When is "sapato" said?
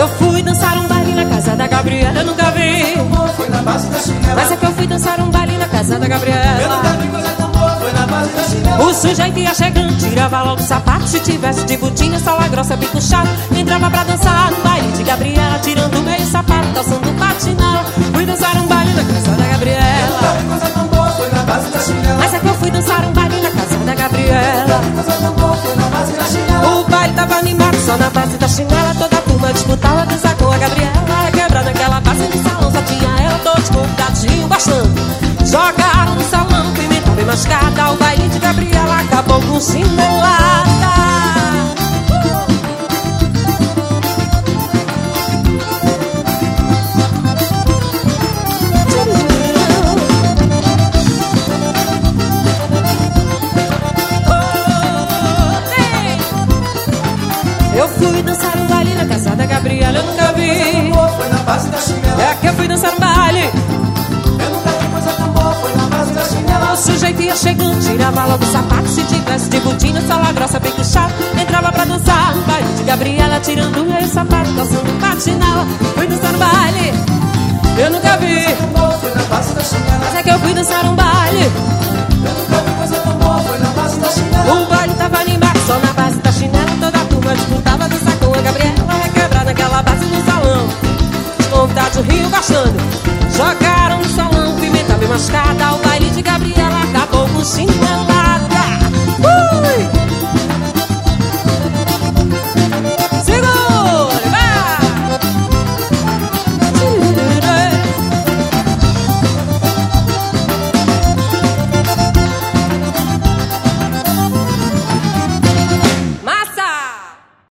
10.64-11.06, 16.26-16.68, 68.46-68.88, 74.08-74.50